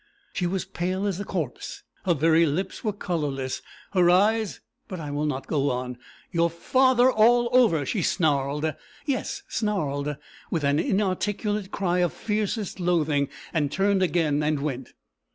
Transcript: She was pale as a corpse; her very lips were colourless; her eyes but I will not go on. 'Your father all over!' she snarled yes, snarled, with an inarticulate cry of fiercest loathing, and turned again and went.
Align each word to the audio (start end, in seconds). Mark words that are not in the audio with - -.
She 0.33 0.47
was 0.47 0.65
pale 0.65 1.05
as 1.05 1.19
a 1.19 1.23
corpse; 1.25 1.83
her 2.05 2.15
very 2.15 2.47
lips 2.47 2.83
were 2.83 2.91
colourless; 2.91 3.61
her 3.91 4.09
eyes 4.09 4.59
but 4.87 4.99
I 4.99 5.11
will 5.11 5.27
not 5.27 5.45
go 5.45 5.69
on. 5.69 5.99
'Your 6.31 6.49
father 6.49 7.11
all 7.11 7.49
over!' 7.51 7.85
she 7.85 8.01
snarled 8.01 8.73
yes, 9.05 9.43
snarled, 9.47 10.15
with 10.49 10.63
an 10.63 10.79
inarticulate 10.79 11.69
cry 11.69 11.99
of 11.99 12.13
fiercest 12.13 12.79
loathing, 12.79 13.29
and 13.53 13.71
turned 13.71 14.01
again 14.01 14.41
and 14.41 14.61
went. 14.63 14.93